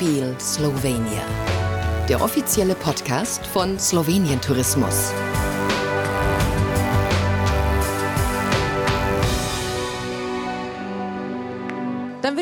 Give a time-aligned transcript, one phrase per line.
[0.00, 1.20] Feel Slovenia.
[2.08, 5.12] Der offizielle Podcast von Slowenien Tourismus.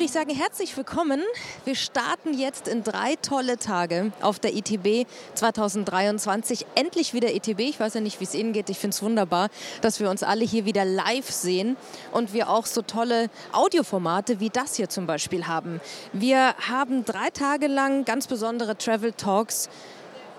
[0.09, 1.21] Ich sagen, herzlich willkommen.
[1.67, 6.65] Wir starten jetzt in drei tolle Tage auf der ITB 2023.
[6.77, 7.61] Endlich wieder ITB.
[7.61, 8.71] Ich weiß ja nicht, wie es Ihnen geht.
[8.71, 9.51] Ich finde es wunderbar,
[9.83, 11.77] dass wir uns alle hier wieder live sehen
[12.11, 15.79] und wir auch so tolle Audioformate wie das hier zum Beispiel haben.
[16.15, 19.69] Wir haben drei Tage lang ganz besondere Travel Talks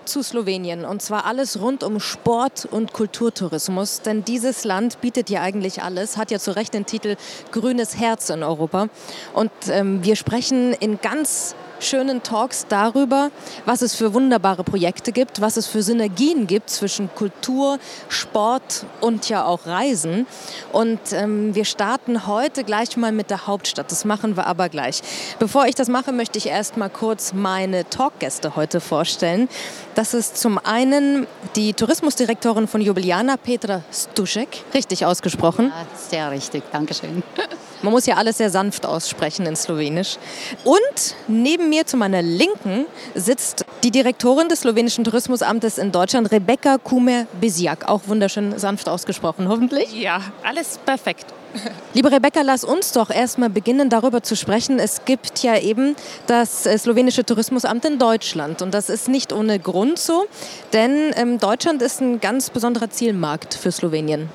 [0.04, 0.84] zu Slowenien.
[0.84, 6.16] Und zwar alles rund um Sport und Kulturtourismus, denn dieses Land bietet ja eigentlich alles,
[6.16, 7.16] hat ja zu Recht den Titel
[7.52, 8.88] Grünes Herz in Europa.
[9.34, 13.30] Und ähm, wir sprechen in ganz schönen Talks darüber,
[13.64, 19.28] was es für wunderbare Projekte gibt, was es für Synergien gibt zwischen Kultur, Sport und
[19.28, 20.26] ja auch Reisen.
[20.72, 23.90] Und ähm, wir starten heute gleich mal mit der Hauptstadt.
[23.90, 25.02] Das machen wir aber gleich.
[25.38, 29.48] Bevor ich das mache, möchte ich erst mal kurz meine Talkgäste heute vorstellen.
[29.94, 34.64] Das ist zum einen die Tourismusdirektorin von Jubiliana, Petra Stuschek.
[34.74, 35.66] Richtig ausgesprochen?
[35.66, 36.62] Ja, sehr richtig.
[36.72, 37.22] Dankeschön.
[37.82, 40.18] Man muss ja alles sehr sanft aussprechen in Slowenisch.
[40.64, 46.76] Und neben mir zu meiner Linken sitzt die Direktorin des slowenischen Tourismusamtes in Deutschland, Rebecca
[46.78, 47.88] Kumer-Bisiak.
[47.88, 49.92] Auch wunderschön sanft ausgesprochen, hoffentlich.
[49.94, 51.26] Ja, alles perfekt.
[51.94, 54.78] Liebe Rebecca, lass uns doch erstmal beginnen, darüber zu sprechen.
[54.78, 58.62] Es gibt ja eben das äh, slowenische Tourismusamt in Deutschland.
[58.62, 60.26] Und das ist nicht ohne Grund so,
[60.72, 64.28] denn ähm, Deutschland ist ein ganz besonderer Zielmarkt für Slowenien.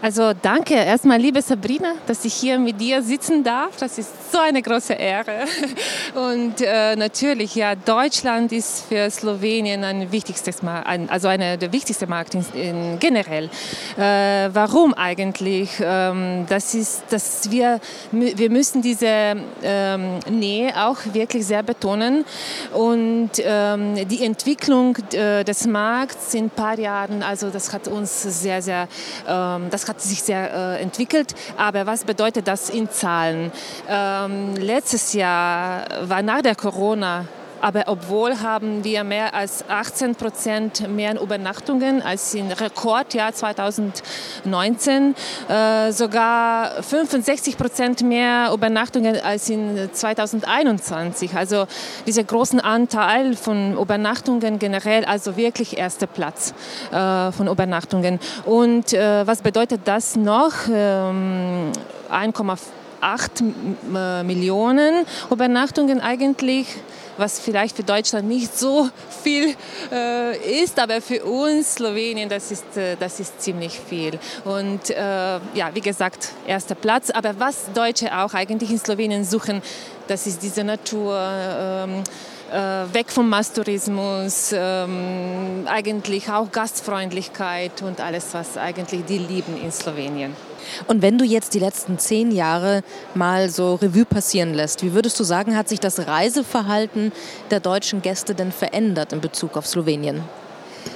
[0.00, 3.76] Also danke erstmal, liebe Sabrina, dass ich hier mit dir sitzen darf.
[3.80, 5.44] Das ist so eine große Ehre.
[6.14, 12.08] Und äh, natürlich, ja, Deutschland ist für Slowenien ein wichtigstes Markt, also einer der wichtigsten
[12.08, 13.50] Märkte in, generell.
[13.96, 15.70] Äh, warum eigentlich?
[15.80, 17.80] Ähm, das ist, dass wir,
[18.12, 22.24] wir müssen diese ähm, Nähe auch wirklich sehr betonen.
[22.72, 28.22] Und ähm, die Entwicklung äh, des Markts in ein paar Jahren, also das hat uns
[28.22, 28.86] sehr, sehr,
[29.26, 31.34] ähm, hat sich sehr äh, entwickelt.
[31.56, 33.50] Aber was bedeutet das in Zahlen?
[33.88, 37.24] Ähm, letztes Jahr war nach der Corona
[37.60, 45.14] aber obwohl haben wir mehr als 18 Prozent mehr Übernachtungen als im Rekordjahr 2019,
[45.48, 51.34] äh, sogar 65 Prozent mehr Übernachtungen als in 2021.
[51.34, 51.66] Also
[52.06, 56.54] dieser großen Anteil von Übernachtungen generell, also wirklich erster Platz
[56.92, 58.18] äh, von Übernachtungen.
[58.44, 60.52] Und äh, was bedeutet das noch?
[60.72, 61.72] Ähm,
[62.10, 66.66] 1,8 Millionen Übernachtungen eigentlich
[67.18, 68.88] was vielleicht für Deutschland nicht so
[69.22, 69.54] viel
[69.92, 74.18] äh, ist, aber für uns Slowenien, das ist, äh, das ist ziemlich viel.
[74.44, 77.10] Und äh, ja, wie gesagt, erster Platz.
[77.10, 79.62] Aber was Deutsche auch eigentlich in Slowenien suchen,
[80.06, 81.18] das ist diese Natur.
[81.20, 82.02] Ähm,
[82.50, 89.70] äh, weg vom Masstourismus, ähm, eigentlich auch Gastfreundlichkeit und alles, was eigentlich die lieben in
[89.70, 90.34] Slowenien.
[90.86, 92.82] Und wenn du jetzt die letzten zehn Jahre
[93.14, 97.12] mal so Revue passieren lässt, wie würdest du sagen, hat sich das Reiseverhalten
[97.50, 100.22] der deutschen Gäste denn verändert in Bezug auf Slowenien?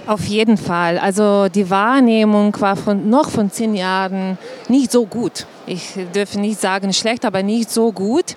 [0.07, 0.99] Auf jeden Fall.
[0.99, 4.37] Also die Wahrnehmung war von, noch von zehn Jahren
[4.69, 5.47] nicht so gut.
[5.67, 8.35] Ich dürfe nicht sagen schlecht, aber nicht so gut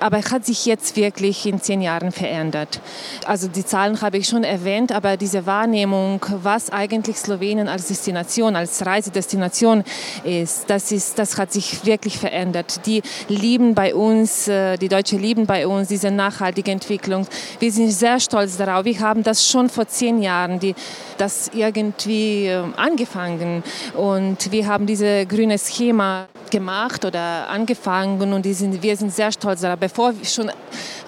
[0.00, 2.80] aber hat sich jetzt wirklich in zehn Jahren verändert.
[3.24, 8.56] Also die Zahlen habe ich schon erwähnt, aber diese Wahrnehmung, was eigentlich Slowenien als Destination,
[8.56, 9.84] als Reisedestination
[10.24, 12.86] ist, das, ist, das hat sich wirklich verändert.
[12.86, 17.26] Die lieben bei uns, äh, die Deutschen lieben bei uns diese nachhaltige Entwicklung.
[17.58, 18.84] Wir sind sehr stolz darauf.
[18.84, 20.74] Wir haben das schon vor zehn Jahren, die,
[21.18, 23.62] das irgendwie ähm, angefangen
[23.94, 29.60] und wir haben dieses grüne Schema gemacht oder angefangen und sind, wir sind sehr stolz
[29.60, 29.78] darauf.
[29.78, 30.50] Bevor schon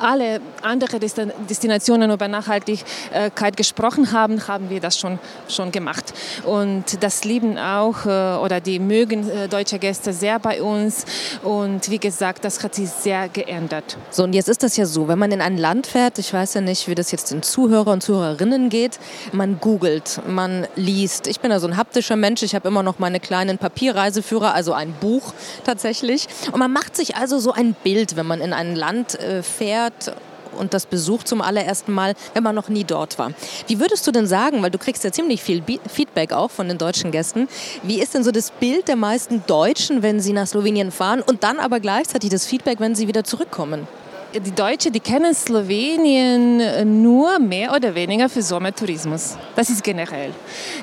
[0.01, 5.19] alle anderen Destinationen über Nachhaltigkeit gesprochen haben, haben wir das schon,
[5.49, 6.13] schon gemacht.
[6.45, 11.05] Und das lieben auch äh, oder die mögen äh, deutsche Gäste sehr bei uns.
[11.43, 13.97] Und wie gesagt, das hat sich sehr geändert.
[14.11, 16.55] So, und jetzt ist das ja so, wenn man in ein Land fährt, ich weiß
[16.55, 18.99] ja nicht, wie das jetzt den Zuhörer und Zuhörerinnen geht,
[19.33, 21.27] man googelt, man liest.
[21.27, 24.73] Ich bin ja so ein haptischer Mensch, ich habe immer noch meine kleinen Papierreiseführer, also
[24.73, 25.33] ein Buch
[25.65, 26.27] tatsächlich.
[26.53, 30.13] Und man macht sich also so ein Bild, wenn man in ein Land äh, fährt
[30.59, 33.33] und das besucht zum allerersten Mal, wenn man noch nie dort war.
[33.67, 36.79] Wie würdest du denn sagen, weil du kriegst ja ziemlich viel Feedback auch von den
[36.79, 37.49] deutschen Gästen,
[37.83, 41.45] wie ist denn so das Bild der meisten Deutschen, wenn sie nach Slowenien fahren und
[41.45, 43.87] dann aber gleichzeitig das Feedback, wenn sie wieder zurückkommen?
[44.35, 49.37] Die Deutschen, die kennen Slowenien nur mehr oder weniger für Sommertourismus.
[49.57, 50.33] Das ist generell.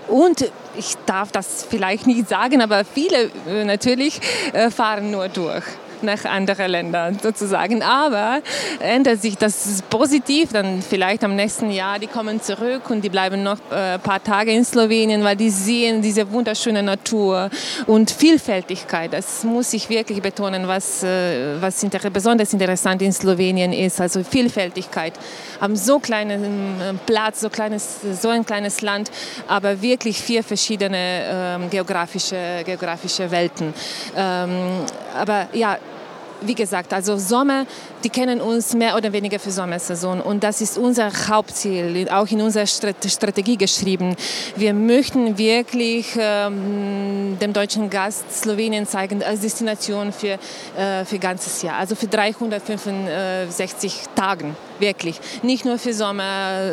[0.07, 4.19] Und ich darf das vielleicht nicht sagen, aber viele äh, natürlich
[4.53, 5.63] äh, fahren nur durch
[6.05, 7.83] nach anderen Ländern sozusagen.
[7.83, 8.41] Aber
[8.79, 13.43] ändert sich das positiv, dann vielleicht am nächsten Jahr, die kommen zurück und die bleiben
[13.43, 17.49] noch ein äh, paar Tage in Slowenien, weil die sehen diese wunderschöne Natur
[17.87, 19.13] und Vielfältigkeit.
[19.13, 23.99] Das muss ich wirklich betonen, was, äh, was inter besonders interessant in Slowenien ist.
[23.99, 25.13] Also Vielfältigkeit.
[25.59, 29.11] Haben so kleinen äh, Platz, so, kleines, so ein kleines Land,
[29.47, 33.73] aber wirklich vier verschiedene ähm, geografische, geografische Welten.
[34.15, 34.85] Ähm,
[35.15, 35.77] aber ja,
[36.47, 37.65] wie gesagt, also Sommer,
[38.03, 42.41] die kennen uns mehr oder weniger für Sommersaison und das ist unser Hauptziel, auch in
[42.41, 44.15] unserer Strategie geschrieben.
[44.55, 50.37] Wir möchten wirklich ähm, dem deutschen Gast Slowenien zeigen als Destination für,
[50.77, 55.19] äh, für ganzes Jahr, also für 365 Tagen, wirklich.
[55.43, 56.71] Nicht nur für Sommer,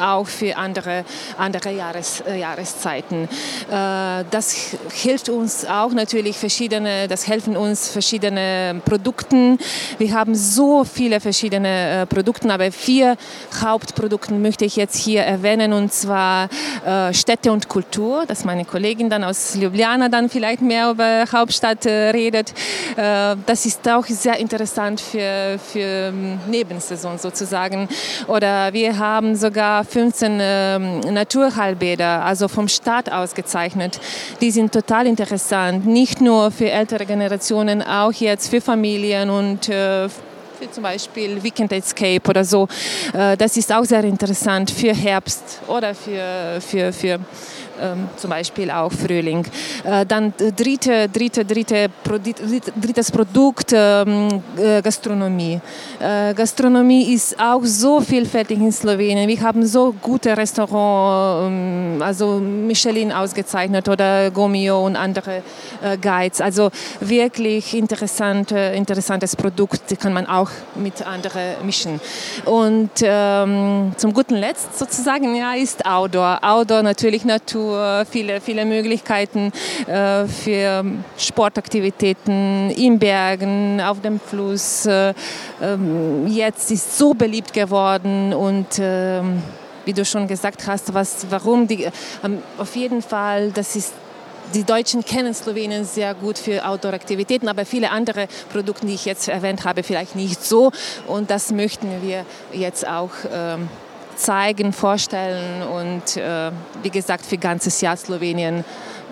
[0.00, 1.04] auch für andere,
[1.36, 3.24] andere Jahres, äh, Jahreszeiten.
[3.70, 9.58] Äh, das hilft uns auch natürlich verschiedene, das helfen uns verschiedene Produkten.
[9.98, 13.16] Wir haben so viele verschiedene äh, Produkte, aber vier
[13.62, 16.48] Hauptprodukte möchte ich jetzt hier erwähnen und zwar
[16.84, 21.86] äh, Städte und Kultur, dass meine Kollegin dann aus Ljubljana dann vielleicht mehr über Hauptstadt
[21.86, 22.52] äh, redet.
[22.96, 27.88] Äh, das ist auch sehr interessant für, für ähm, Nebensaison sozusagen.
[28.26, 34.00] Oder wir haben sogar 15 ähm, Naturheilbäder, also vom Staat ausgezeichnet.
[34.40, 39.68] Die sind total interessant, nicht nur für ältere Generationen, auch jetzt für Familien Familien und
[39.68, 42.68] äh, für zum Beispiel Weekend Escape oder so.
[43.12, 47.18] Äh, das ist auch sehr interessant für Herbst oder für, für, für
[47.80, 49.46] ähm, zum Beispiel auch Frühling.
[49.84, 51.90] Äh, dann dritte, dritte, dritte,
[52.80, 55.60] drittes Produkt, ähm, äh, Gastronomie.
[56.00, 59.28] Äh, Gastronomie ist auch so vielfältig in Slowenien.
[59.28, 65.42] Wir haben so gute Restaurants, ähm, also Michelin ausgezeichnet oder Gomio und andere
[66.00, 66.40] Guides.
[66.40, 66.70] Also
[67.00, 72.00] wirklich interessant, interessantes Produkt, kann man auch mit anderen mischen.
[72.44, 76.38] Und zum guten Letzt sozusagen ja, ist Outdoor.
[76.42, 79.52] Outdoor natürlich Natur Natur, viele, viele Möglichkeiten
[79.86, 80.84] äh, für
[81.18, 84.86] Sportaktivitäten in Bergen, auf dem Fluss.
[84.86, 85.12] Äh,
[85.60, 89.42] ähm, jetzt ist so beliebt geworden und ähm,
[89.84, 91.86] wie du schon gesagt hast, was, warum die,
[92.24, 93.92] ähm, auf jeden Fall, das ist
[94.54, 99.28] die Deutschen kennen Slowenien sehr gut für Outdoor-Aktivitäten, aber viele andere Produkte, die ich jetzt
[99.28, 100.72] erwähnt habe, vielleicht nicht so.
[101.06, 102.24] Und das möchten wir
[102.54, 103.68] jetzt auch ähm,
[104.18, 106.50] zeigen, vorstellen und äh,
[106.82, 108.64] wie gesagt für ganzes Jahr Slowenien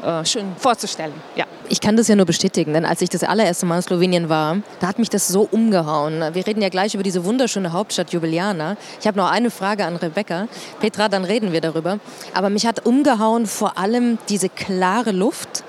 [0.05, 1.14] äh, schön vorzustellen.
[1.37, 1.47] Ja.
[1.69, 4.58] Ich kann das ja nur bestätigen, denn als ich das allererste Mal in Slowenien war,
[4.81, 6.23] da hat mich das so umgehauen.
[6.32, 8.76] Wir reden ja gleich über diese wunderschöne Hauptstadt Ljubljana.
[9.00, 10.49] Ich habe noch eine Frage an Rebecca.
[10.81, 11.99] Petra, dann reden wir darüber.
[12.35, 15.64] Aber mich hat umgehauen vor allem diese klare Luft,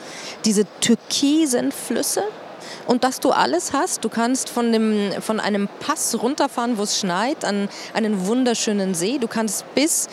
[0.46, 2.24] diese türkisen Flüsse
[2.88, 4.04] und dass du alles hast.
[4.04, 9.20] Du kannst von, dem, von einem Pass runterfahren, wo es schneit, an einen wunderschönen See.
[9.20, 10.08] Du kannst bis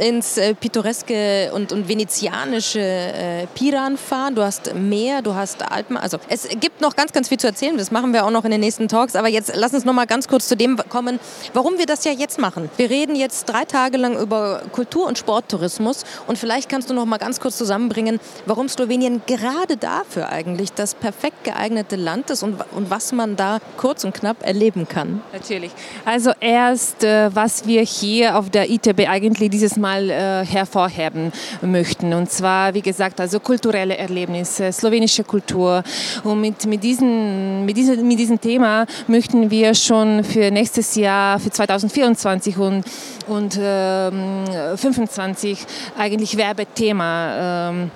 [0.00, 4.34] ins äh, pittoreske und, und venezianische äh, Piran fahren.
[4.34, 5.98] Du hast Meer, du hast Alpen.
[5.98, 7.76] Also es gibt noch ganz, ganz viel zu erzählen.
[7.76, 9.14] Das machen wir auch noch in den nächsten Talks.
[9.14, 11.20] Aber jetzt lass uns noch mal ganz kurz zu dem kommen,
[11.52, 12.70] warum wir das ja jetzt machen.
[12.78, 16.04] Wir reden jetzt drei Tage lang über Kultur- und Sporttourismus.
[16.26, 20.94] Und vielleicht kannst du noch mal ganz kurz zusammenbringen, warum Slowenien gerade dafür eigentlich das
[20.94, 25.20] perfekt geeignete Land ist und, und was man da kurz und knapp erleben kann.
[25.34, 25.72] Natürlich.
[26.06, 31.32] Also erst, äh, was wir hier auf der ITB eigentlich dieses mal äh, hervorheben
[31.62, 32.12] möchten.
[32.14, 35.82] Und zwar, wie gesagt, also kulturelle Erlebnisse, slowenische Kultur.
[36.24, 41.38] Und mit, mit, diesen, mit, diesem, mit diesem Thema möchten wir schon für nächstes Jahr,
[41.40, 42.84] für 2024 und,
[43.26, 45.58] und äh, 25
[45.98, 47.90] eigentlich Werbethema ähm,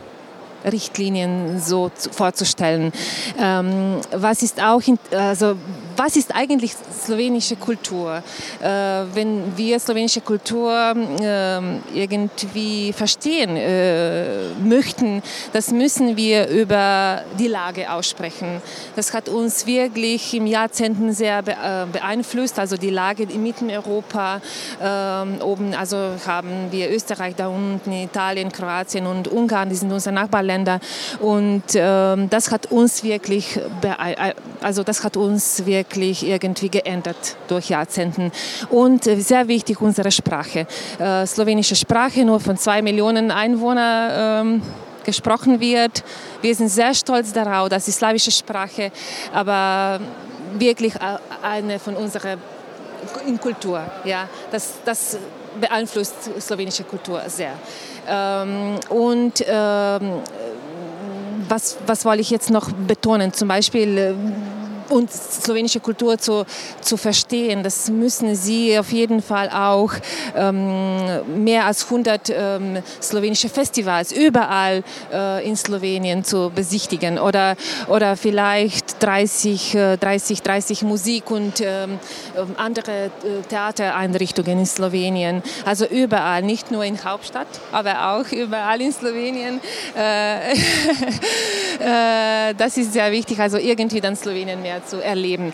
[0.64, 2.92] Richtlinien so vorzustellen.
[3.38, 4.80] Ähm, was ist auch,
[5.12, 5.56] also
[5.96, 6.72] was ist eigentlich
[7.04, 8.22] slowenische Kultur?
[8.60, 8.66] Äh,
[9.14, 11.58] wenn wir slowenische Kultur äh,
[11.94, 15.22] irgendwie verstehen äh, möchten,
[15.52, 18.60] das müssen wir über die Lage aussprechen.
[18.96, 24.40] Das hat uns wirklich im Jahrzehnten sehr äh, beeinflusst, also die Lage in Mitteleuropa.
[24.82, 25.96] Ähm, oben also
[26.26, 30.80] haben wir Österreich da unten, Italien, Kroatien und Ungarn, die sind unsere Nachbarländer.
[31.20, 33.60] Und ähm, das hat uns wirklich,
[34.60, 38.32] also das hat uns wirklich wirklich irgendwie geändert durch Jahrzehnten.
[38.70, 40.66] Und äh, sehr wichtig unsere Sprache.
[40.98, 44.10] Äh, slowenische Sprache, nur von zwei Millionen Einwohnern.
[44.14, 44.62] Ähm,
[45.04, 46.02] gesprochen wird.
[46.40, 48.90] Wir sind sehr stolz darauf, dass die slawische Sprache,
[49.34, 50.00] aber
[50.58, 50.94] wirklich
[51.42, 52.38] eine von unserer
[53.38, 53.82] Kultur.
[54.06, 55.18] Ja, das, das
[55.60, 57.52] beeinflusst slowenische Kultur sehr.
[58.08, 60.22] Ähm, und ähm,
[61.50, 63.30] was, was wollte ich jetzt noch betonen?
[63.34, 64.16] Zum Beispiel
[64.88, 66.44] und slowenische Kultur zu,
[66.80, 69.92] zu verstehen, das müssen sie auf jeden Fall auch
[70.36, 77.56] ähm, mehr als 100 ähm, slowenische Festivals überall äh, in Slowenien zu besichtigen oder,
[77.88, 81.98] oder vielleicht 30, äh, 30, 30 Musik- und ähm,
[82.56, 85.42] andere äh, Theatereinrichtungen in Slowenien.
[85.64, 89.60] Also überall, nicht nur in Hauptstadt, aber auch überall in Slowenien.
[89.96, 90.52] Äh,
[92.50, 95.52] äh, das ist sehr wichtig, also irgendwie dann Slowenien mehr zu erleben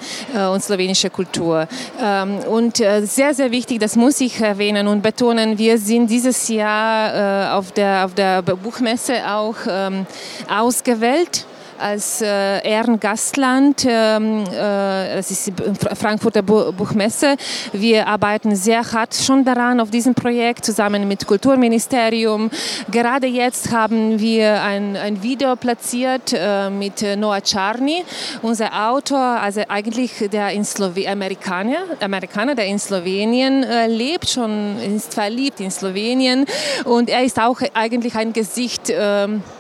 [0.53, 1.67] und slowenische Kultur.
[2.01, 7.57] Ähm, und sehr, sehr wichtig, das muss ich erwähnen und betonen, wir sind dieses Jahr
[7.57, 10.07] auf, der, auf der Buchmesse auch ähm,
[10.49, 11.47] ausgewählt
[11.81, 13.87] als äh, Ehrengastland.
[13.89, 15.53] Ähm, äh, das ist die
[15.97, 17.37] Frankfurter Buchmesse.
[17.73, 22.51] Wir arbeiten sehr hart schon daran auf diesem Projekt zusammen mit Kulturministerium.
[22.91, 28.05] Gerade jetzt haben wir ein, ein Video platziert äh, mit Noah Czarny,
[28.43, 30.65] unser Autor, also eigentlich der in
[31.09, 36.47] Amerikaner, Amerikaner, der in Slowenien äh, lebt, schon ist verliebt in Slowenien
[36.85, 39.60] und er ist auch eigentlich ein Gesicht ähm, äh,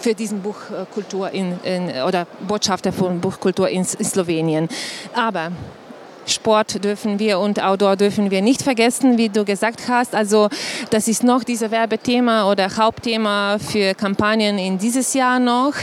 [0.00, 4.68] für diesen Buchkultur in, in, oder Botschafter von Buchkultur in, in Slowenien.
[5.14, 5.52] Aber
[6.30, 10.14] Sport dürfen wir und Outdoor dürfen wir nicht vergessen, wie du gesagt hast.
[10.14, 10.48] Also
[10.90, 15.74] das ist noch dieses Werbethema oder Hauptthema für Kampagnen in dieses Jahr noch.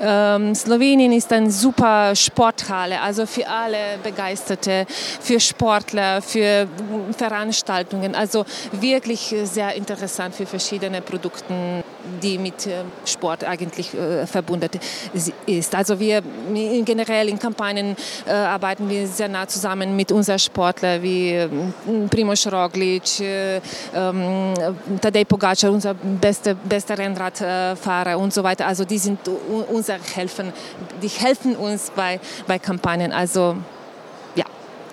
[0.00, 6.68] Ähm, Slowenien ist eine super Sporthalle, also für alle Begeisterte, für Sportler, für
[7.16, 8.14] Veranstaltungen.
[8.14, 11.82] Also wirklich sehr interessant für verschiedene Produkte,
[12.22, 14.70] die mit äh, Sport eigentlich äh, verbunden
[15.46, 15.74] ist.
[15.74, 16.22] Also wir
[16.84, 17.96] generell in Kampagnen
[18.26, 21.72] äh, arbeiten wir sehr nah zusammen mit unseren Sportlern wie ähm,
[22.10, 23.60] Primoz Roglic, äh,
[23.94, 24.54] ähm,
[25.00, 28.66] Tadej Pogacar, unser bester, bester Rennradfahrer und so weiter.
[28.66, 29.20] Also die sind
[29.70, 30.52] unser Helfen,
[31.02, 33.12] die helfen uns bei, bei Kampagnen.
[33.12, 33.56] Also
[34.34, 34.44] ja.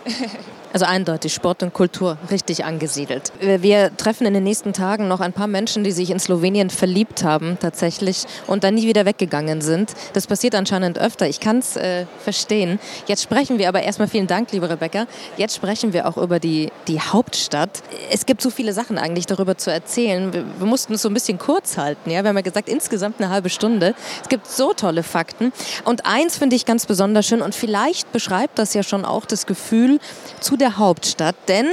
[0.75, 3.31] Also eindeutig Sport und Kultur richtig angesiedelt.
[3.39, 7.23] Wir treffen in den nächsten Tagen noch ein paar Menschen, die sich in Slowenien verliebt
[7.23, 9.93] haben tatsächlich und dann nie wieder weggegangen sind.
[10.11, 11.29] Das passiert anscheinend öfter.
[11.29, 12.77] Ich kann es äh, verstehen.
[13.07, 15.05] Jetzt sprechen wir aber erstmal vielen Dank, liebe Rebecca.
[15.37, 17.81] Jetzt sprechen wir auch über die, die Hauptstadt.
[18.11, 20.33] Es gibt so viele Sachen eigentlich darüber zu erzählen.
[20.33, 22.11] Wir, wir mussten es so ein bisschen kurz halten.
[22.11, 22.21] Ja?
[22.23, 23.95] Wir haben ja gesagt, insgesamt eine halbe Stunde.
[24.21, 25.53] Es gibt so tolle Fakten.
[25.85, 29.45] Und eins finde ich ganz besonders schön und vielleicht beschreibt das ja schon auch das
[29.45, 29.99] Gefühl
[30.41, 31.35] zu der der Hauptstadt.
[31.47, 31.67] Denn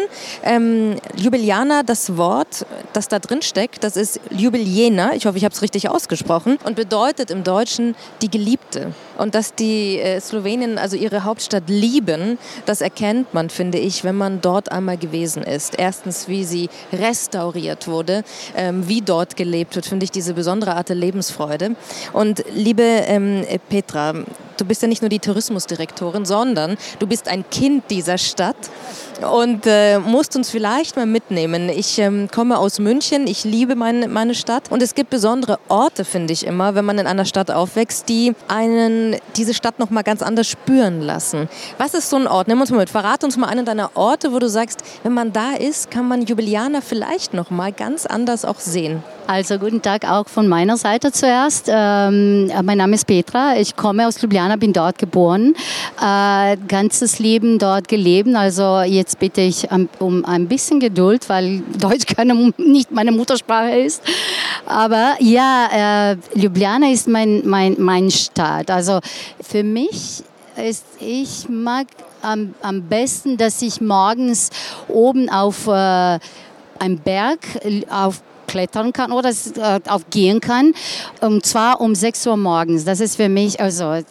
[0.44, 5.54] ähm, Ljubljana, das Wort, das da drin steckt, das ist Ljubljena, ich hoffe, ich habe
[5.54, 8.92] es richtig ausgesprochen, und bedeutet im Deutschen die Geliebte.
[9.19, 14.16] Und dass die äh, Slowenien also ihre Hauptstadt lieben, das erkennt man, finde ich, wenn
[14.16, 15.78] man dort einmal gewesen ist.
[15.78, 18.25] Erstens, wie sie restauriert wurde,
[18.57, 21.76] ähm, wie dort gelebt wird, finde ich diese besondere Art der Lebensfreude.
[22.12, 24.14] Und liebe ähm, Petra,
[24.57, 28.57] du bist ja nicht nur die Tourismusdirektorin, sondern du bist ein Kind dieser Stadt
[29.31, 31.69] und äh, musst uns vielleicht mal mitnehmen.
[31.69, 36.04] Ich ähm, komme aus München, ich liebe meine, meine Stadt und es gibt besondere Orte,
[36.04, 40.02] finde ich immer, wenn man in einer Stadt aufwächst, die einen diese Stadt noch mal
[40.02, 41.49] ganz anders spüren lassen.
[41.78, 42.49] Was ist so ein Ort?
[42.49, 42.90] Nimm uns mal mit.
[42.90, 46.23] Verrate uns mal einen deiner Orte, wo du sagst, wenn man da ist, kann man
[46.23, 49.02] Jubilianer vielleicht noch mal ganz anders auch sehen.
[49.26, 51.67] Also guten Tag auch von meiner Seite zuerst.
[51.69, 53.57] Ähm, mein Name ist Petra.
[53.57, 55.55] Ich komme aus Ljubljana, bin dort geboren,
[56.00, 58.35] äh, ganzes Leben dort gelebt.
[58.35, 59.69] Also jetzt bitte ich
[60.00, 64.02] um ein bisschen Geduld, weil Deutsch keine, nicht meine Muttersprache ist.
[64.67, 68.71] Aber ja, äh, Ljubljana ist mein, mein, mein Stadt.
[68.71, 68.99] Also
[69.41, 70.25] für mich
[70.57, 71.87] ist, ich mag
[72.23, 74.50] am, am besten, dass ich morgens
[74.88, 77.38] oben auf äh, einem Berg
[77.88, 78.21] auf
[78.52, 80.75] klettern kann oder äh, auf gehen kann.
[81.21, 82.85] Und zwar um 6 Uhr morgens.
[82.85, 84.02] Das ist für mich, also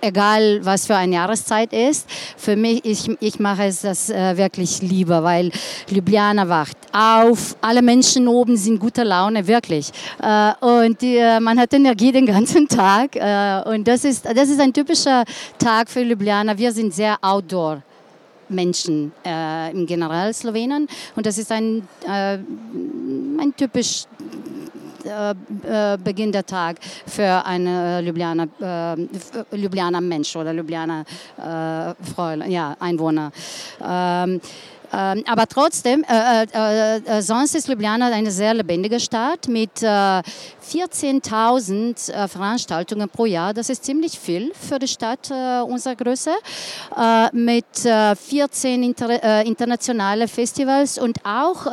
[0.00, 4.80] egal was für eine Jahreszeit ist, für mich, ich, ich mache es das äh, wirklich
[4.80, 5.50] lieber, weil
[5.90, 7.56] Ljubljana wacht auf.
[7.60, 9.90] Alle Menschen oben sind guter Laune, wirklich.
[10.22, 13.16] Äh, und äh, man hat Energie den ganzen Tag.
[13.16, 15.24] Äh, und das ist, das ist ein typischer
[15.58, 16.56] Tag für Ljubljana.
[16.56, 17.82] Wir sind sehr outdoor.
[18.50, 20.88] Menschen äh, im General Slowenien.
[21.16, 22.38] Und das ist ein, äh,
[23.38, 24.04] ein typisch
[25.04, 26.76] äh, äh Beginn der Tag
[27.06, 31.04] für einen Ljubljana, äh, Ljubljana Mensch oder Ljubljana
[31.38, 33.32] äh, Fräulein, ja, Einwohner.
[33.82, 34.40] Ähm,
[34.92, 39.70] Ähm, aber trotzdem, äh, äh, äh, sonst ist Ljubljana eine sehr lebendige Stadt mit
[40.70, 43.52] 14.000 äh, Veranstaltungen pro Jahr.
[43.54, 46.30] Das ist ziemlich viel für die Stadt äh, unserer Größe.
[46.96, 51.66] Äh, mit 14 inter, internationale Festivals und auch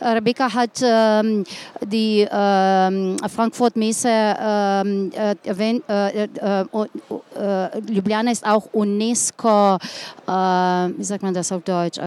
[0.00, 1.44] Rebecca hat ähm,
[1.80, 5.12] die ähm, Frankfurt-Messe ähm,
[5.44, 5.84] erwähnt.
[7.88, 9.78] Ljubljana ist auch UNESCO,
[10.26, 11.98] wie sagt man das auf Deutsch?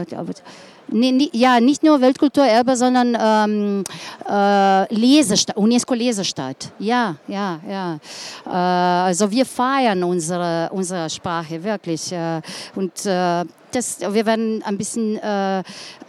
[0.92, 3.84] Ja, nicht nur Weltkulturerbe, sondern ähm,
[4.28, 6.72] äh, Lesestadt, UNESCO-Lesestadt.
[6.80, 8.00] Ja, ja, ja.
[8.46, 12.12] Äh, also wir feiern unsere, unsere Sprache wirklich.
[12.12, 12.42] Äh,
[12.76, 15.60] und äh, das, wir werden ein bisschen äh,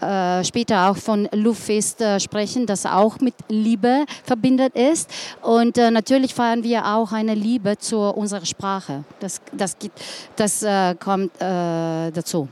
[0.01, 5.11] äh, später auch von Luftfest sprechen, das auch mit Liebe verbindet ist.
[5.43, 9.05] Und natürlich feiern wir auch eine Liebe zu unserer Sprache.
[9.19, 9.77] Das, das,
[10.37, 10.65] das
[10.99, 12.49] kommt dazu.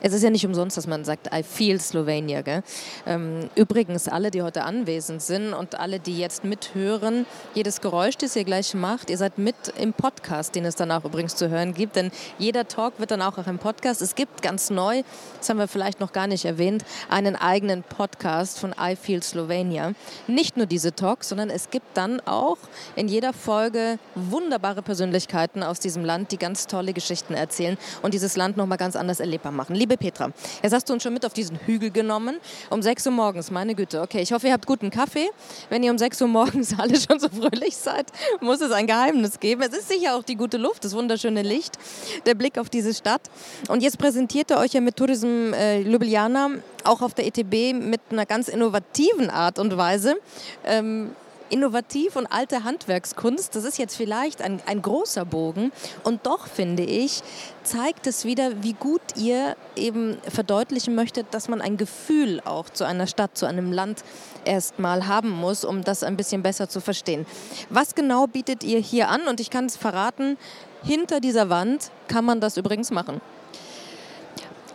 [0.00, 2.42] Es ist ja nicht umsonst, dass man sagt, I feel Slovenia.
[2.42, 2.62] Gell?
[3.06, 8.36] Ähm, übrigens, alle, die heute anwesend sind und alle, die jetzt mithören, jedes Geräusch, das
[8.36, 11.74] ihr gleich macht, ihr seid mit im Podcast, den es dann auch übrigens zu hören
[11.74, 11.96] gibt.
[11.96, 14.02] Denn jeder Talk wird dann auch, im Podcast.
[14.02, 15.02] Es gibt ganz neu,
[15.38, 19.92] das haben wir vielleicht noch gar nicht erwähnt, einen eigenen Podcast von I Feel Slovenia.
[20.26, 22.58] Nicht nur diese Talks, sondern es gibt dann auch
[22.96, 28.36] in jeder Folge wunderbare Persönlichkeiten aus diesem Land, die ganz tolle Geschichten erzählen und dieses
[28.36, 29.74] Land nochmal ganz anders erlebbar machen.
[29.74, 30.30] Liebe Petra,
[30.62, 32.36] jetzt hast du uns schon mit auf diesen Hügel genommen.
[32.70, 34.00] Um 6 Uhr morgens, meine Güte.
[34.00, 35.28] Okay, ich hoffe, ihr habt guten Kaffee.
[35.68, 38.06] Wenn ihr um 6 Uhr morgens alle schon so fröhlich seid,
[38.40, 39.62] muss es ein Geheimnis geben.
[39.62, 41.78] Es ist sicher auch die gute Luft, das wunderschöne Licht,
[42.26, 43.22] der Blick auf diese Stadt.
[43.68, 46.50] Und jetzt präsentiert ihr euch ja mit Tourism äh, Ljubljana
[46.84, 50.16] auch auf der ETB mit einer ganz innovativen Art und Weise.
[50.64, 51.10] Ähm,
[51.50, 55.72] innovativ und alte Handwerkskunst, das ist jetzt vielleicht ein, ein großer Bogen.
[56.04, 57.22] Und doch finde ich,
[57.62, 62.84] zeigt es wieder, wie gut ihr eben verdeutlichen möchtet, dass man ein Gefühl auch zu
[62.84, 64.04] einer Stadt, zu einem Land
[64.44, 67.26] erstmal haben muss, um das ein bisschen besser zu verstehen.
[67.68, 69.22] Was genau bietet ihr hier an?
[69.28, 70.38] Und ich kann es verraten,
[70.82, 73.20] hinter dieser Wand kann man das übrigens machen.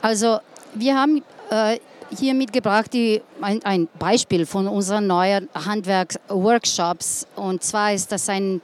[0.01, 0.39] Also
[0.75, 1.79] wir haben äh,
[2.17, 7.27] hier mitgebracht die, ein, ein Beispiel von unseren neuen Handwerksworkshops.
[7.35, 8.61] Und zwar ist das ein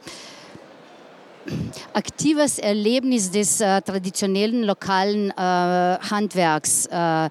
[1.93, 6.86] aktives Erlebnis des äh, traditionellen lokalen äh, Handwerks.
[6.86, 7.29] Äh,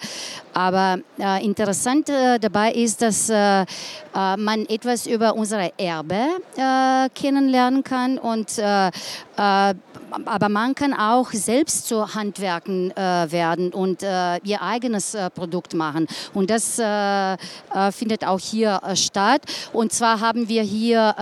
[0.53, 3.65] aber äh, interessant äh, dabei ist, dass äh,
[4.13, 6.21] man etwas über unsere Erbe
[7.15, 8.59] kennenlernen kann und
[10.11, 15.75] aber man kann auch selbst zu Handwerken äh, werden und äh, ihr eigenes äh, Produkt
[15.75, 16.07] machen.
[16.35, 16.81] Und das
[17.93, 19.43] findet auch hier statt.
[19.73, 21.15] Und zwar haben wir hier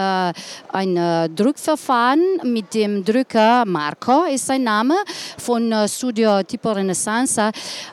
[0.72, 4.94] ein Drückverfahren mit dem Drücker Marco, ist sein Name,
[5.38, 7.50] von Studio Tipo Renaissance.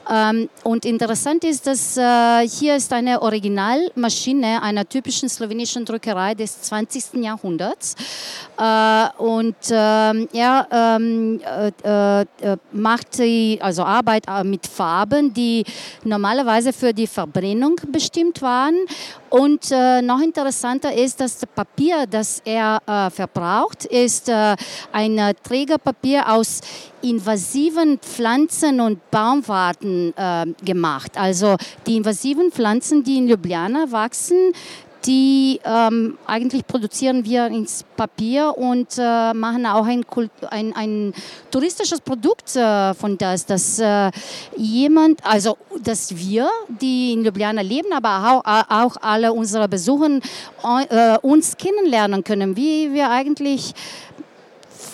[0.10, 7.24] Ähm, und interessant ist, dass hier ist eine Originalmaschine einer typischen slowenischen Drückerei des 20.
[7.24, 7.96] Jahrhunderts.
[9.18, 11.40] und ähm, ja, ähm,
[11.84, 15.64] äh, äh, macht sie also Arbeit äh, mit Farben, die
[16.04, 18.76] normalerweise für die Verbrennung bestimmt waren.
[19.30, 24.56] Und äh, noch interessanter ist, dass das Papier, das er äh, verbraucht, ist äh,
[24.92, 26.62] ein Trägerpapier aus
[27.02, 30.12] invasiven Pflanzen und Baumwarten
[30.64, 31.14] gemacht.
[31.17, 31.56] Also
[31.88, 34.54] die invasiven Pflanzen, die in Ljubljana wachsen,
[35.06, 40.04] die ähm, eigentlich produzieren wir ins Papier und äh, machen auch ein,
[40.49, 41.13] ein, ein
[41.51, 44.12] touristisches Produkt äh, von das, dass äh,
[44.58, 46.49] jemand, also dass wir,
[46.82, 50.19] die in Ljubljana leben, aber auch, auch alle unsere Besucher
[50.89, 53.73] äh, uns kennenlernen können, wie wir eigentlich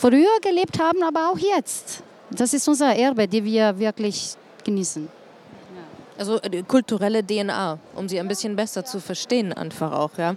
[0.01, 2.03] früher gelebt haben, aber auch jetzt.
[2.31, 5.20] Das ist unser Erbe, die wir wirklich genießen.
[6.21, 10.36] Also äh, kulturelle DNA, um sie ein bisschen besser zu verstehen, einfach auch, ja.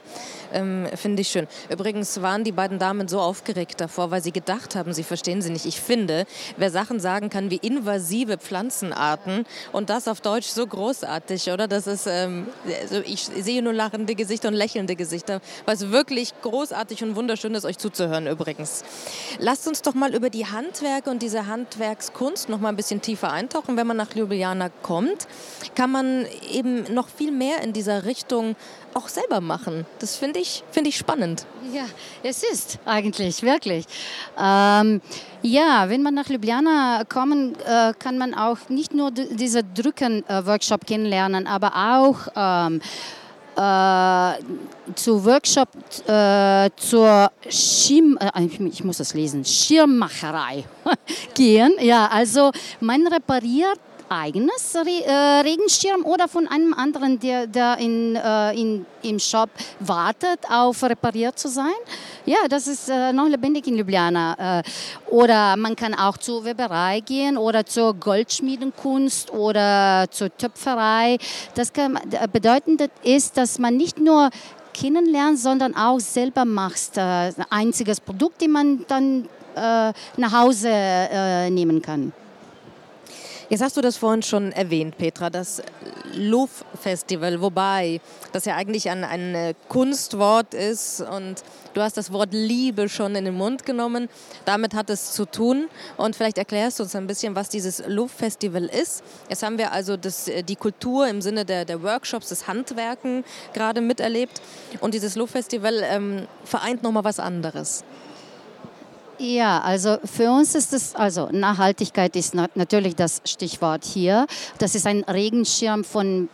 [0.51, 1.47] Ähm, Finde ich schön.
[1.69, 5.51] Übrigens waren die beiden Damen so aufgeregt davor, weil sie gedacht haben, sie verstehen sie
[5.51, 5.67] nicht.
[5.67, 6.25] Ich finde,
[6.57, 11.69] wer Sachen sagen kann wie invasive Pflanzenarten und das auf Deutsch so großartig, oder?
[11.69, 12.47] Das ist, ähm,
[12.81, 17.67] also ich sehe nur lachende Gesichter und lächelnde Gesichter, es wirklich großartig und wunderschön ist,
[17.67, 18.85] euch zuzuhören übrigens.
[19.39, 23.31] Lasst uns doch mal über die Handwerke und diese Handwerkskunst noch mal ein bisschen tiefer
[23.31, 25.27] eintauchen, wenn man nach Ljubljana kommt
[25.75, 28.57] kann man eben noch viel mehr in dieser Richtung
[28.95, 29.87] auch selber machen.
[29.99, 31.47] Das finde ich, find ich spannend.
[31.73, 31.85] Ja,
[32.23, 33.87] es ist eigentlich, wirklich.
[34.39, 35.01] Ähm,
[35.43, 41.47] ja, wenn man nach Ljubljana kommt, äh, kann man auch nicht nur diesen Drücken-Workshop kennenlernen,
[41.47, 42.81] aber auch ähm,
[43.57, 45.69] äh, zu Workshop
[46.09, 50.65] äh, zur Schirm, äh, ich muss das lesen, Schirmmacherei
[51.35, 51.73] gehen.
[51.81, 58.17] Ja, also man repariert eigenes Re äh, Regenschirm oder von einem anderen, der, der in,
[58.17, 61.75] äh, in, im Shop wartet, auf repariert zu sein.
[62.27, 64.63] Ja, das ist äh, noch lebendig in Ljubljana.
[65.07, 71.19] Oder man kann auch zur Weberei gehen oder zur Goldschmiedenkunst oder zur Töpferei.
[71.55, 71.99] Das kann,
[72.33, 74.31] bedeutend ist, dass man nicht nur
[74.75, 76.99] kennenlernt, sondern auch selber machst.
[76.99, 82.13] Äh, ein einziges Produkt, das man dann äh, nach Hause äh, nehmen kann.
[83.51, 85.63] Jetzt hast du das vorhin schon erwähnt, Petra, das
[86.15, 88.01] Louvre Festival, wobei
[88.33, 91.43] das ja eigentlich ein, ein äh, Kunstwort ist und
[91.75, 94.09] du hast das Wort Liebe schon in den Mund genommen.
[94.47, 95.67] Damit hat es zu tun
[95.99, 99.03] und vielleicht erklärst du uns ein bisschen, was dieses Louvre Festival ist.
[99.29, 103.25] Jetzt haben wir also das, äh, die Kultur im Sinne der, der Workshops, das Handwerken
[103.53, 104.41] gerade miterlebt
[104.81, 107.85] und dieses Louvre Festival ähm, vereint nochmal was anderes.
[109.19, 114.27] Ja, also für uns ist es, also Nachhaltigkeit ist natürlich das Stichwort hier.
[114.59, 116.29] Das ist ein Regenschirm von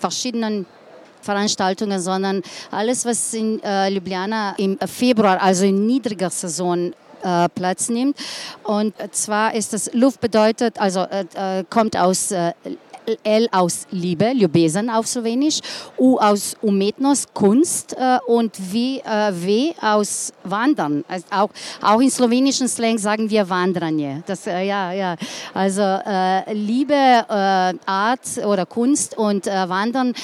[0.00, 0.66] verschiedenen
[1.20, 7.88] Veranstaltungen, sondern alles, was in äh, Ljubljana im Februar, also in niedriger Saison äh, Platz
[7.88, 8.16] nimmt.
[8.62, 12.52] Und zwar ist das Luft bedeutet, also äh, äh kommt aus äh,
[13.22, 15.60] L aus Liebe, Ljubesen auf Slowenisch,
[15.98, 21.04] U aus Umetnost, Kunst äh, und w, äh, w aus Wandern.
[21.08, 21.50] Also auch,
[21.82, 24.22] auch in slowenischen Slang sagen wir Wandranje.
[24.26, 25.16] Das, äh, ja, ja.
[25.54, 30.14] Also äh, Liebe, äh, Art oder Kunst und äh, Wandern,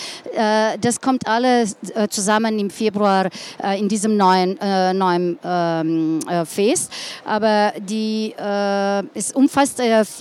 [0.81, 1.77] das kommt alles
[2.11, 3.29] zusammen im Februar
[3.77, 4.59] in diesem neuen,
[4.97, 6.90] neuen ähm, Fest.
[7.25, 8.35] Aber die,
[9.14, 9.81] es umfasst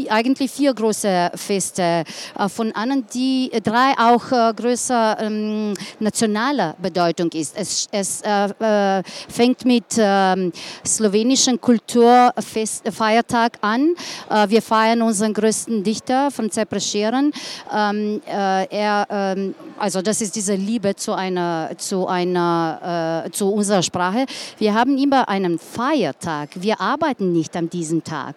[0.10, 2.04] eigentlich vier große Feste
[2.52, 7.56] von anderen, die äh, drei auch äh, größer ähm, nationaler Bedeutung ist.
[7.58, 10.52] Es, es äh, äh fängt mit ähm,
[10.86, 13.96] slowenischen Kulturfeiertag an.
[14.30, 17.32] Äh, wir feiern unseren größten Dichter, Franz Prescheren.
[17.74, 23.82] Ähm, äh, er, ähm, also das ist diese Liebe zu einer, zu einer, zu unserer
[23.82, 24.26] Sprache.
[24.58, 26.50] Wir haben immer einen Feiertag.
[26.56, 28.36] Wir arbeiten nicht an diesem Tag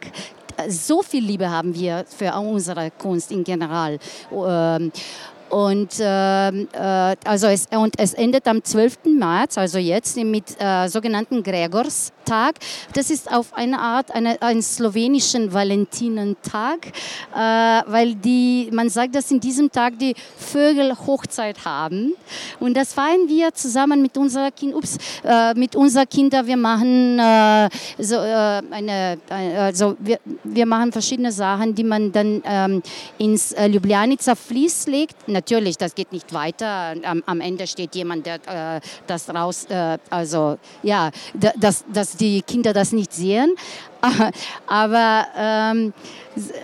[0.68, 3.98] so viel Liebe haben wir für unsere Kunst in general.
[5.50, 8.98] Und, ähm, äh, also es, und es endet am 12.
[9.04, 12.57] März, also jetzt mit äh, sogenannten Gregors Tag.
[12.94, 16.87] Das ist auf eine Art eine, einen slowenischen Valentinentag,
[17.35, 22.14] äh, weil die, man sagt, dass in diesem Tag die Vögel Hochzeit haben.
[22.61, 26.46] Und das feiern wir zusammen mit unserer kind, ups, äh, mit unserer Kinder.
[26.46, 32.42] Wir machen äh, so äh, eine, also wir, wir machen verschiedene Sachen, die man dann
[32.44, 32.83] ähm,
[33.18, 35.28] ins Ljubljanica Fließ legt.
[35.35, 36.94] Natürlich, das geht nicht weiter.
[37.03, 41.11] Am, am Ende steht jemand, der äh, das raus, äh, also ja,
[41.57, 43.57] das, das die Kinder das nicht sehen.
[44.68, 45.92] Aber ähm,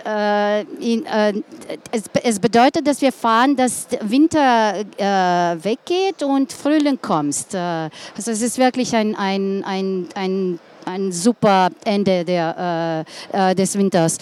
[0.05, 1.33] äh, in, äh,
[1.91, 7.53] es, es, bedeutet, dass wir fahren, dass Winter äh, weggeht und Frühling kommt.
[7.53, 13.55] Äh, also es ist wirklich ein, ein, ein, ein ein super Ende der, äh, äh,
[13.55, 14.17] des Winters.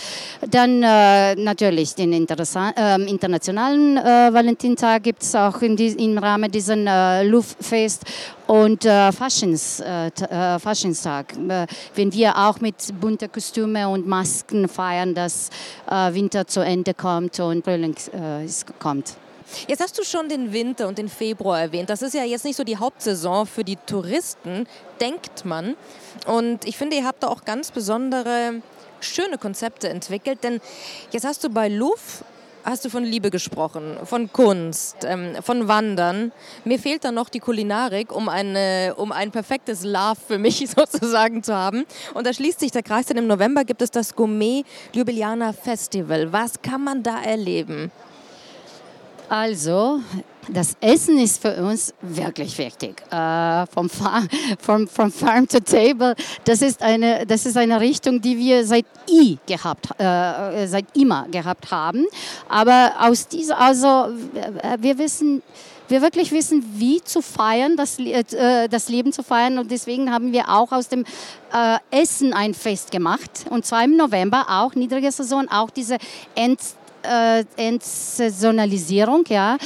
[0.50, 6.52] Dann äh, natürlich den ähm, internationalen äh, Valentintag gibt es auch in die, im Rahmen
[6.52, 8.04] dieses äh, Luftfest
[8.48, 9.84] und äh, Faschins,
[10.60, 11.36] Faschinstag,
[11.94, 15.50] wenn wir auch mit bunten Kostümen und Masken feiern, dass
[15.88, 17.96] Winter zu Ende kommt und Frühling
[18.80, 19.16] kommt.
[19.68, 21.90] Jetzt hast du schon den Winter und den Februar erwähnt.
[21.90, 24.68] Das ist ja jetzt nicht so die Hauptsaison für die Touristen,
[25.00, 25.76] denkt man.
[26.26, 28.62] Und ich finde, ihr habt da auch ganz besondere,
[29.00, 30.44] schöne Konzepte entwickelt.
[30.44, 30.62] Denn
[31.12, 32.24] jetzt hast du bei Louvre
[32.64, 36.32] hast du von Liebe gesprochen, von Kunst, ähm, von Wandern.
[36.66, 41.44] Mir fehlt dann noch die Kulinarik, um, eine, um ein perfektes Love für mich sozusagen
[41.44, 41.86] zu haben.
[42.14, 46.32] Und da schließt sich der Kreis, denn im November gibt es das Gourmet Ljubljana Festival.
[46.32, 47.92] Was kann man da erleben?
[49.30, 50.02] Also,
[50.48, 53.02] das Essen ist für uns wirklich wichtig.
[53.12, 54.28] Äh, vom, Farm,
[54.60, 56.16] from, from Farm to Table,
[56.46, 61.28] das ist eine, das ist eine Richtung, die wir seit i gehabt, äh, seit immer
[61.30, 62.06] gehabt haben.
[62.48, 64.08] Aber aus dieser, also
[64.80, 65.44] wir wissen,
[65.90, 69.58] wir wirklich wissen, wie zu feiern, das, äh, das Leben zu feiern.
[69.58, 71.04] Und deswegen haben wir auch aus dem
[71.54, 73.46] äh, Essen ein Fest gemacht.
[73.50, 75.98] Und zwar im November auch, niedrige Saison, auch diese
[76.36, 76.60] End
[77.04, 79.24] äh, Entsaisonalisierung.
[79.30, 79.58] Ja.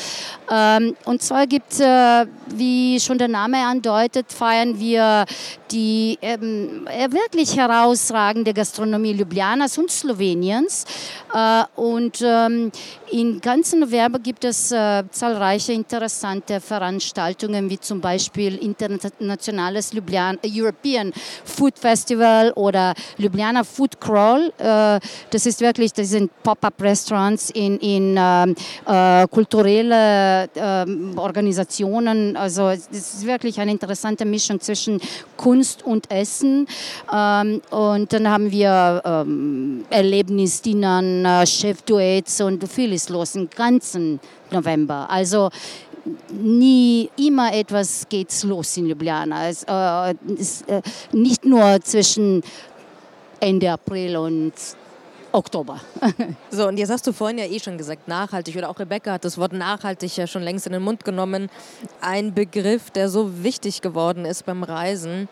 [0.51, 5.25] Ähm, und zwar gibt es, äh, wie schon der Name andeutet, feiern wir
[5.71, 10.85] die ähm, äh, wirklich herausragende Gastronomie Ljubljanas und Sloweniens.
[11.33, 12.71] Äh, und ähm,
[13.11, 21.11] im ganzen November gibt es äh, zahlreiche interessante Veranstaltungen, wie zum Beispiel internationales Ljubljana, European
[21.43, 24.53] Food Festival oder Ljubljana Food Crawl.
[24.57, 28.55] Äh, das ist wirklich, das sind Pop-up-Restaurants Restaurants, in, in ähm,
[28.85, 32.35] äh, kulturelle äh, Organisationen.
[32.35, 34.99] Also es ist wirklich eine interessante Mischung zwischen
[35.37, 36.67] Kunst und Essen.
[37.13, 44.19] Ähm, und dann haben wir ähm, Erlebnisdienern, äh, Chefduets und vieles los im ganzen
[44.51, 45.09] November.
[45.09, 45.49] Also
[46.29, 49.49] nie immer etwas geht's los in Ljubljana.
[49.49, 50.81] Es, äh, es, äh,
[51.13, 52.43] nicht nur zwischen
[53.39, 54.53] Ende April und
[55.33, 55.81] Oktober.
[56.51, 59.25] so, und jetzt hast du vorhin ja eh schon gesagt, nachhaltig, oder auch Rebecca hat
[59.25, 61.49] das Wort nachhaltig ja schon längst in den Mund genommen.
[62.01, 65.27] Ein Begriff, der so wichtig geworden ist beim Reisen.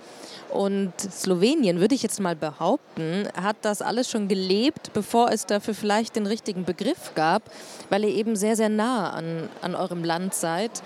[0.50, 5.74] Und Slowenien, würde ich jetzt mal behaupten, hat das alles schon gelebt, bevor es dafür
[5.74, 7.44] vielleicht den richtigen Begriff gab,
[7.90, 10.82] weil ihr eben sehr, sehr nah an, an eurem Land seid.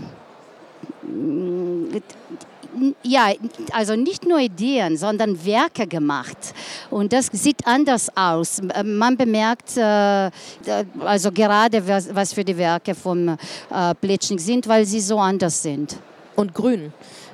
[3.03, 3.31] ja,
[3.71, 6.37] also nicht nur Ideen, sondern Werke gemacht.
[6.89, 8.61] Und das sieht anders aus.
[8.83, 10.29] Man bemerkt äh,
[10.99, 13.37] also gerade, was für die Werke von
[13.69, 15.97] äh, Pletschnik sind, weil sie so anders sind.
[16.35, 16.91] Und grün.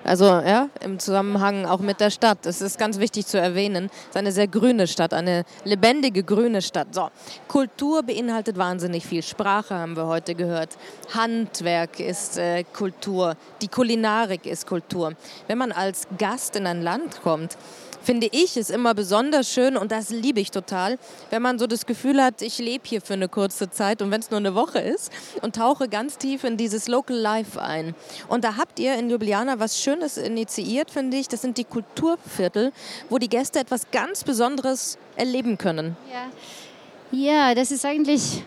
[0.10, 2.48] Also ja, im Zusammenhang auch mit der Stadt.
[2.48, 3.92] Es ist ganz wichtig zu erwähnen.
[3.94, 6.96] Es ist eine sehr grüne Stadt, eine lebendige grüne Stadt.
[6.96, 7.12] So,
[7.48, 9.22] Kultur beinhaltet wahnsinnig viel.
[9.22, 10.80] Sprache haben wir heute gehört.
[11.14, 13.36] Handwerk ist äh, Kultur.
[13.62, 15.14] Die Kulinarik ist Kultur.
[15.46, 17.56] Wenn man als Gast in ein Land kommt,
[18.02, 20.98] finde ich, ist immer besonders schön und das liebe ich total,
[21.30, 24.22] wenn man so das Gefühl hat, ich lebe hier für eine kurze Zeit und wenn
[24.22, 27.96] es nur eine Woche ist und tauche ganz tief in dieses Local Life ein.
[28.28, 31.28] Und da habt ihr in Ljubljana was Schönes initiiert, finde ich.
[31.28, 32.72] Das sind die Kulturviertel,
[33.10, 35.96] wo die Gäste etwas ganz Besonderes erleben können.
[36.12, 38.44] Ja, ja das ist eigentlich...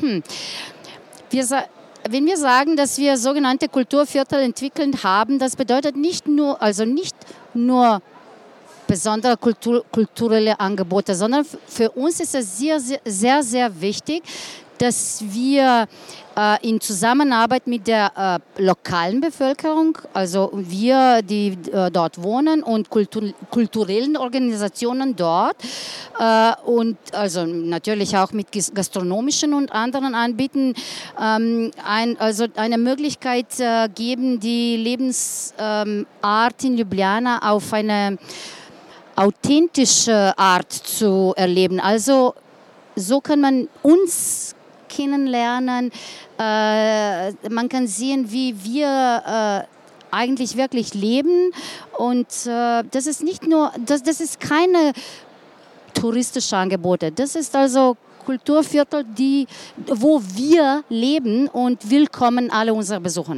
[0.00, 0.22] Hm.
[1.30, 1.44] Wir
[2.08, 7.14] wenn wir sagen, dass wir sogenannte Kulturviertel entwickelt haben, das bedeutet nicht nur, also nicht
[7.52, 8.00] nur
[8.86, 14.22] besondere Kultur, kulturelle Angebote, sondern für uns ist es sehr, sehr, sehr, sehr wichtig,
[14.80, 15.86] dass wir
[16.36, 22.88] äh, in Zusammenarbeit mit der äh, lokalen Bevölkerung, also wir, die äh, dort wohnen und
[22.88, 25.56] Kultur, kulturellen Organisationen dort
[26.18, 30.74] äh, und also natürlich auch mit gastronomischen und anderen Anbieten,
[31.20, 36.06] ähm, ein, also eine Möglichkeit äh, geben, die Lebensart ähm,
[36.62, 38.16] in Ljubljana auf eine
[39.14, 41.80] authentische Art zu erleben.
[41.80, 42.34] Also
[42.96, 44.54] so kann man uns
[44.90, 45.90] kennenlernen.
[46.38, 51.52] Äh, man kann sehen, wie wir äh, eigentlich wirklich leben.
[51.96, 54.92] Und äh, das ist nicht nur, das, das ist keine
[55.94, 57.12] touristische Angebote.
[57.12, 59.46] Das ist also Kulturviertel, die,
[59.86, 63.36] wo wir leben und willkommen alle unsere Besucher.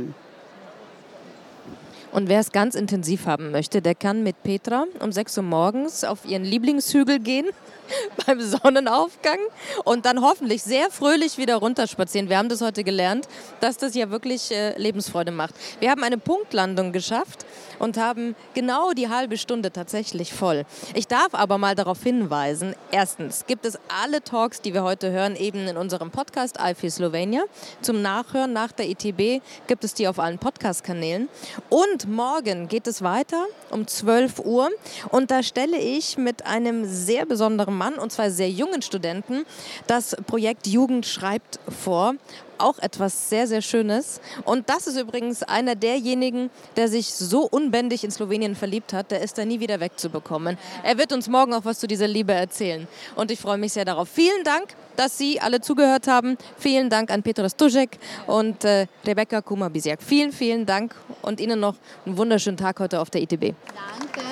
[2.13, 6.05] Und wer es ganz intensiv haben möchte, der kann mit Petra um 6 Uhr morgens
[6.05, 7.47] auf ihren Lieblingshügel gehen
[8.27, 9.39] beim Sonnenaufgang
[9.85, 12.29] und dann hoffentlich sehr fröhlich wieder runterspazieren.
[12.29, 13.29] Wir haben das heute gelernt,
[13.61, 15.55] dass das ja wirklich äh, Lebensfreude macht.
[15.81, 17.47] Wir haben eine Punktlandung geschafft
[17.83, 20.65] und haben genau die halbe Stunde tatsächlich voll.
[20.95, 25.35] Ich darf aber mal darauf hinweisen, erstens gibt es alle Talks, die wir heute hören,
[25.35, 27.43] eben in unserem Podcast IFI Slovenia.
[27.81, 31.29] Zum Nachhören nach der ITB gibt es die auf allen Podcast-Kanälen.
[31.71, 34.71] Und morgen geht es weiter um 12 Uhr
[35.11, 39.45] und da stelle ich mit einem sehr besonderen Mann und zwei sehr jungen Studenten
[39.89, 42.15] das Projekt Jugend schreibt vor
[42.59, 44.21] auch etwas sehr, sehr Schönes.
[44.45, 49.21] Und das ist übrigens einer derjenigen, der sich so unbändig in Slowenien verliebt hat, der
[49.21, 50.59] ist da nie wieder wegzubekommen.
[50.83, 52.87] Er wird uns morgen auch was zu dieser Liebe erzählen.
[53.17, 54.09] Und ich freue mich sehr darauf.
[54.09, 56.37] Vielen Dank, dass Sie alle zugehört haben.
[56.59, 60.03] Vielen Dank an Petra Stužek und äh, Rebecca Kumabisiak.
[60.03, 63.55] Vielen, vielen Dank und Ihnen noch einen wunderschönen Tag heute auf der ITB.
[63.75, 64.23] Danke.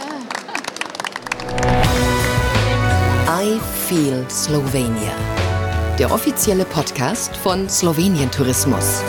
[3.43, 5.40] I Feel Slovenia.
[6.01, 9.03] Der offizielle Podcast von Slowenien Tourismus.